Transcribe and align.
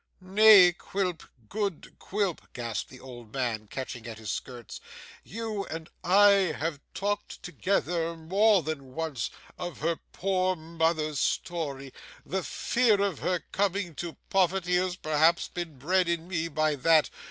'Nay, 0.19 0.73
Quilp, 0.73 1.21
good 1.47 1.95
Quilp,' 1.99 2.51
gasped 2.53 2.89
the 2.89 2.99
old 2.99 3.31
man, 3.31 3.67
catching 3.67 4.07
at 4.07 4.17
his 4.17 4.31
skirts, 4.31 4.81
'you 5.23 5.63
and 5.65 5.91
I 6.03 6.53
have 6.57 6.79
talked 6.95 7.43
together, 7.43 8.17
more 8.17 8.63
than 8.63 8.95
once, 8.95 9.29
of 9.59 9.81
her 9.81 9.99
poor 10.11 10.55
mother's 10.55 11.19
story. 11.19 11.93
The 12.25 12.41
fear 12.43 12.99
of 12.99 13.19
her 13.19 13.41
coming 13.51 13.93
to 13.97 14.17
poverty 14.31 14.75
has 14.77 14.95
perhaps 14.95 15.47
been 15.49 15.77
bred 15.77 16.09
in 16.09 16.27
me 16.27 16.47
by 16.47 16.73
that. 16.77 17.11